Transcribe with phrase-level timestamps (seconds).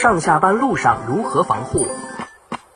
[0.00, 1.86] 上下班路上如何防护？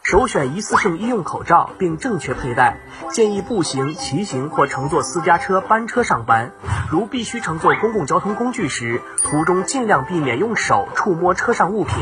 [0.02, 2.76] 首选一次性医用口罩，并正确佩戴。
[3.08, 6.52] 建议步行、骑行或乘坐私家车、班车上班。
[6.90, 11.96] 如必须乘坐公共交通工具时，途中尽量避免用手触摸车上物品。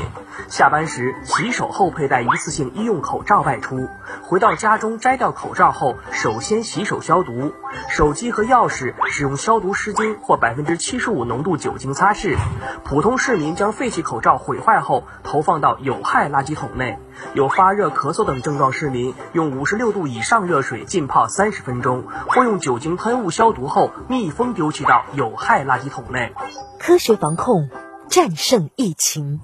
[0.48, 3.88] 下班时洗手后佩戴一次性医用口罩外出。
[4.23, 7.52] 回到家中摘掉口罩后，首先洗手消毒。
[7.88, 12.36] 手机和钥匙使用消毒湿巾或百分之七十五浓度酒精擦拭。
[12.84, 16.98] 普通市民将废弃口罩毁坏后投放到有害垃圾桶内。
[17.34, 26.33] 有发热、咳嗽等症状市民，用五十六度以上热水浸泡三十分钟，或用酒精喷雾消毒后密封丢弃到有害垃圾桶内。
[26.78, 27.70] 科学防控，
[28.08, 29.41] 战胜疫情。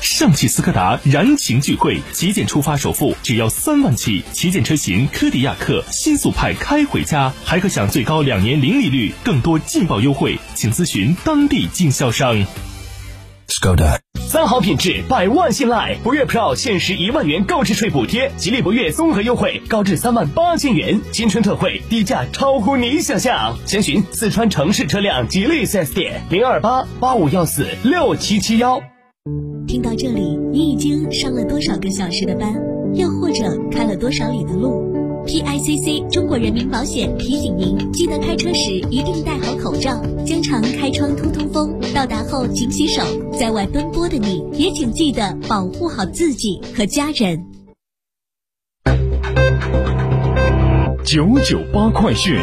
[0.00, 12.46] 上汽斯柯达燃情聚会，旗舰出发首付只要三万起，旗舰车型柯迪亚克、新速派开回家，还可享最高两年零利率，更多劲爆优惠，请咨询当地经销商。
[13.48, 13.98] Skoda。
[14.14, 15.96] 三好品质，百万信赖。
[16.02, 23.58] 博越 Pro 限时一万元购置税补贴，吉利博越综合优惠高至三万八千元，新春特惠，低价超乎你想象。
[23.66, 28.80] 详询四川城市车辆吉利 4S 店零二八八五幺四六七七幺。
[29.70, 32.52] 听到这里，你已经上了多少个小时的班，
[32.92, 34.82] 又或者开了多少里的路
[35.24, 41.78] ？PICC 中国人民保险提醒您，记得开车时一定戴好口罩，经常开窗通通风。
[41.94, 43.00] 到达后勤洗手，
[43.38, 47.40] 在外奔波的你也请记得保护好自己和家人。
[51.04, 52.36] 九九八快讯。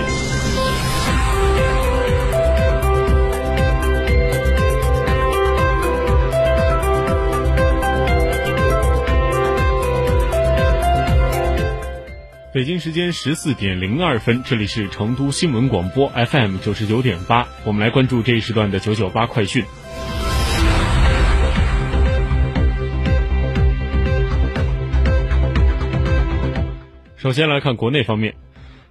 [12.58, 19.64] 北京时间十四点零二分，这里是成都新闻广播 FM 九十九点八，我们来关注这一时段的九九八快讯。
[27.18, 28.34] 首先来看国内方面，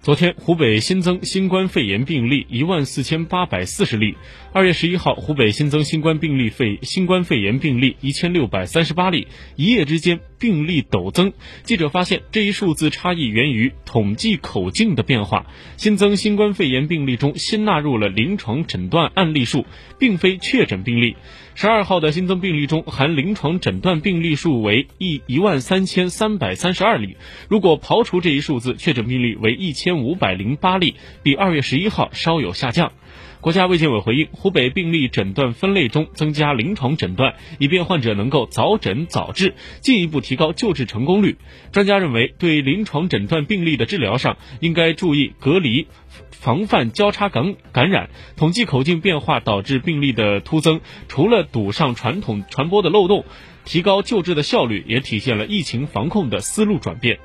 [0.06, 4.15] 昨天湖北新增新冠肺炎病例一万四千八百四十例。
[4.53, 11.33] 二月十一号，湖北新增新冠病例肺新冠肺炎病例一千六百三十八例，一夜之间病例陡增。
[11.65, 15.45] 记者发现，这一数字差异源于统计口径的变化。
[15.77, 19.66] 新增新冠肺炎病例中新纳入了临床诊断案例数，
[19.99, 21.16] 并非确诊病例。
[21.56, 27.16] 十二号的新增病例中，含临床诊断病例数为一一万三千三百三十二例。
[27.49, 32.93] 如果刨除这一数字，确诊病例为一千五百零八例，比二月十一号稍有下降。
[33.41, 41.37] 国家卫健委回应，湖北病例诊断分类中增加临床诊断，以便患者能够早诊早治，进一步提高救治成功率。
[41.71, 45.87] 专家认为，对临床诊断病例的治疗上，应该注意隔离。
[46.31, 53.25] 防范交叉感感染，统计口径变化导致病例的突增，除了堵上传统传播的漏洞，
[53.65, 57.19] 提高救治的效率，也体现了疫情防控的思路转变。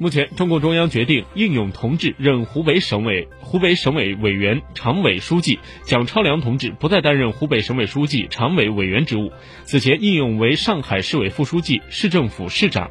[0.00, 9.32] 目前，中共中央决定应勇同志任湖北省委湖北省委委员、常委书记，蒋超良同志不再担任湖北省委书记、常委委员职务。
[9.64, 12.88] 此前，应勇为上海市委副书记、市政府市长。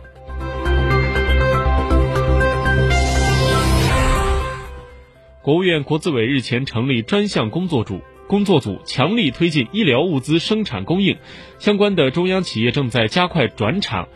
[5.42, 8.02] 国务院国资委日前成立专项工作组。
[8.28, 11.18] 工作组强力推进医疗物资生产供应，
[11.60, 14.10] 相关的中央企业正在加快转场。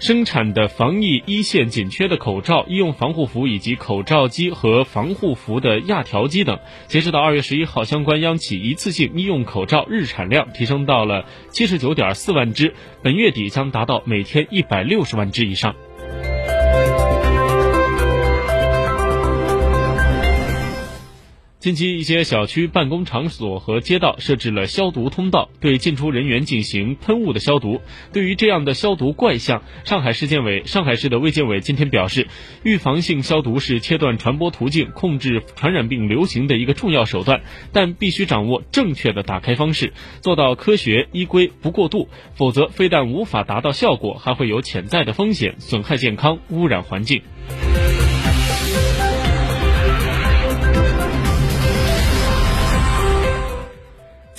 [0.00, 15.76] 生产的防疫一线紧缺的口罩、医用防护服以及口罩机和防护服的压条机等，截止到二月十一号，相关央企一次性医用口罩日产量提升到了七十九点四万只，本月底将达到每天一百六十万只以上。
[21.60, 27.82] 近期，一些小区、办公场所和街道设置了消毒通道，对进出人员进行喷雾的消毒。
[28.14, 32.28] 对于这样的消毒怪象，上海市建委、上海市的卫健委今天表示，
[32.62, 37.42] 预防性消毒是切断传播途径、控制传染病流行的一个重要手段，
[37.72, 39.92] 但必须掌握正确的打开方式，
[40.22, 47.20] 做到科学依规不过度，否则非但无法达到效果，还会有潜在的风险，损害健康、污染环境。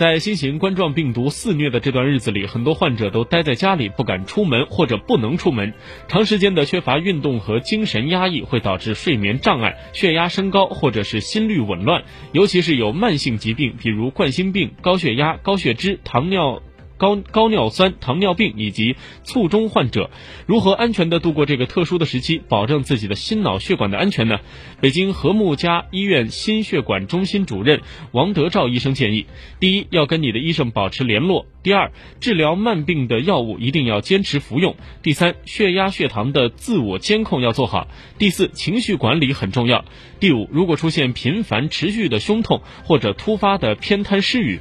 [0.02, 5.76] 在新型冠状病毒肆虐的这段日子里，很多患者都待在家里，不敢出门或者不能出门。
[6.08, 16.64] 长时间的缺乏运动和精神压抑会导致睡眠障碍、血压升高或者是心率紊乱，尤其是有慢性疾病，比如冠心病、高血压、高血脂、糖尿。
[17.02, 20.12] 高高尿酸、糖尿病以及卒中患者
[20.46, 24.40] 如何安全的度过这个特殊的时期，保证自己的心脑血管的安全呢？
[24.82, 27.82] 北京和睦家医院心血管中心主任
[28.12, 29.26] 王德照医生建议：
[29.60, 37.88] 第一，要跟你的医生保持联络；第二，治疗慢病的药物一定要坚持服用；第三，血压、血糖的自我监控要做好；
[38.20, 39.86] 第四，情绪管理很重要；
[40.20, 44.60] 第五，如果出现频繁持续的胸痛或者突发的偏瘫失语。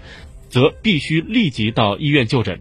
[0.50, 2.60] 则必须立即到医院就诊。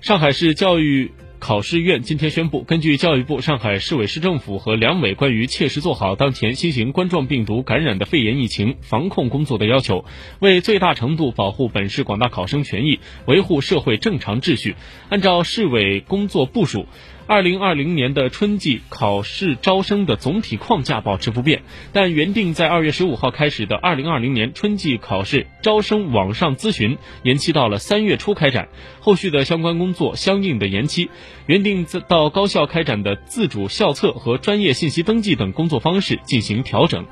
[0.00, 10.04] 上海市教育考试院今天宣布，根据教育部、上海市委市政府和两委关于切实做好当前新型冠状病毒感染的肺炎疫情防控工作的要求，
[10.40, 14.74] 为最大程度保护本市广大考生权益，维护社会正常秩序，
[15.08, 16.86] 按照市委工作部署。
[17.26, 28.68] 二零二零年的春季考试招生的总体框架保持不变，但原定在二月十五号开始的二零二零年春季考试招生网上咨询延期到了三月初开展，
[29.00, 31.10] 后续的相关工作相应的延期。
[31.46, 37.06] 原定自到高校开展的自主校测和专业信息登记等工作方式进行调整。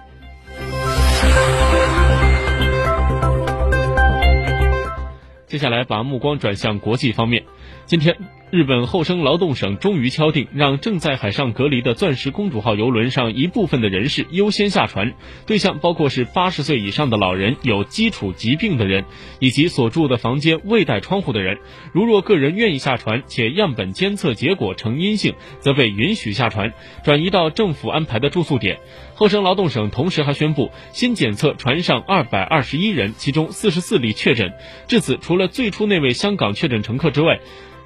[5.46, 7.44] 接下来把目光转向国际方面，
[7.86, 8.39] 今天。
[8.50, 15.14] 日本厚生劳动省终于敲定，让正在海上隔离的“钻石公主号”游轮上一部分的人士优先下船，
[15.46, 19.04] 对象包括是八十岁以上的老人、有基础疾病的人，
[19.38, 21.58] 以及所住的房间未带窗户的人。
[21.92, 26.72] 如若个人愿意下船，且样本监测结果呈阴性，则被允许下船，
[27.04, 28.80] 转移到政府安排的住宿点。
[29.14, 34.52] 厚生劳动省同时还宣布，新检测船上二百二十一人，其中四十四例确诊。
[34.88, 37.38] 至此，除了最初那位香港确诊乘客之外，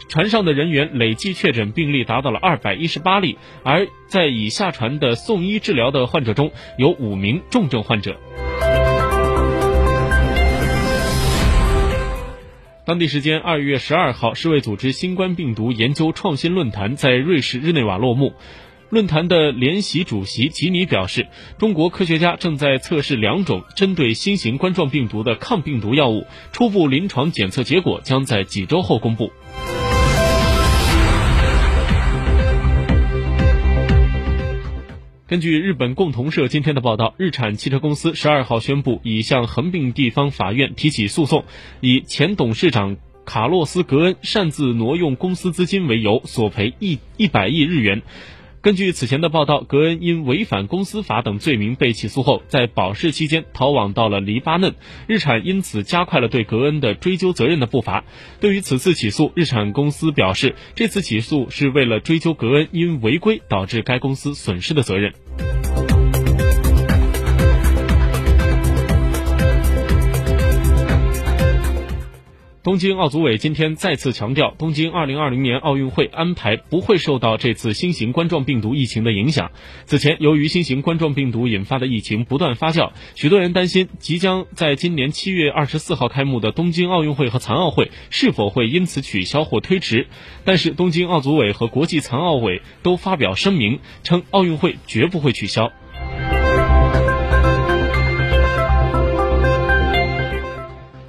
[0.09, 8.17] 船上的人员累计确诊病例达到了二百一十八例，而在已下船的送医治疗的患者中有五名重症患者。
[12.87, 18.35] 当地时间二月十二号，世卫组织新冠病毒研究创新论坛在瑞士日内瓦落幕。
[18.91, 21.27] 论坛的联席主席吉尼表示，
[21.59, 29.33] 中国科学家正在测试两种针对新型冠状病毒的抗病毒药物，初步临床检测结果将在几周后公布。
[35.35, 41.45] 根据日本共同社今天的报道，日产汽车公司十二号宣布，已向横滨地方法院提起诉讼，
[41.81, 48.03] 以前董事长卡洛斯·格恩擅自挪用公司资金为由，索赔一一百亿日元。
[48.65, 54.75] 根据此前的报道，格恩因违反公司法等罪名被起诉后，在保释期间逃往到了黎巴嫩。
[55.07, 58.05] 日产因此加快了对格恩的追究责任的步伐。
[58.41, 65.13] 对于此次起诉，日产公司表示，这次起诉是为了追究格恩因违规导致该公司损失的责任。
[72.65, 79.51] 东京奥组委今天再次强调，东京2020年奥运会安排不会受到这次新型冠状病毒疫情的影响。
[79.85, 90.07] 此前，由于新型冠状病毒引发的疫情不断发酵，许多人担心即将在今年7月24号开幕的东京奥运会和残奥会是否会因此取消或推迟。
[90.47, 95.71] 但是，东京奥组委和国际残奥委都发表声明称，奥运会绝不会取消。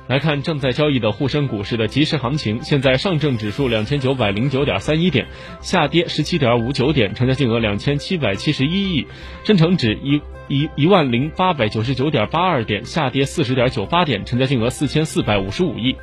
[0.07, 5.25] 来看正在交易的沪深股市的即时行情，现在上证指数两千九百零九点三一点，
[5.61, 9.07] 下跌十七点五九点，成交金额两千七百七十一亿；
[9.43, 15.95] 深成指一一一万零八百九十九点八二点，下跌四十点九八点，成交金额四千四百五十五亿。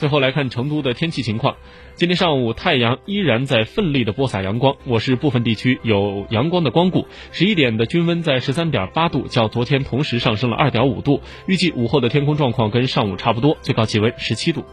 [0.00, 1.56] 最后来看成都的天气情况。
[1.94, 7.06] 今天上午太阳依然在奋力的播撒阳光，我市部分地区有阳光的光顾。
[7.32, 11.20] 十一点的均温在十三点八度，较昨天同时上升了二点五度。
[11.44, 14.64] 预计午后的天空状况跟上午差不多，最高气温十七度。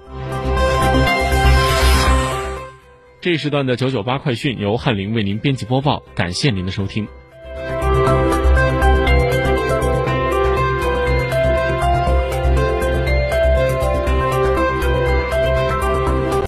[3.19, 7.05] 这时段的九九八快讯由翰林为您编辑播报，感谢您的收听。